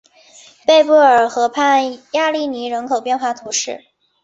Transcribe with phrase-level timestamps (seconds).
[0.65, 3.85] 贝布尔河畔雅利尼人口变化图示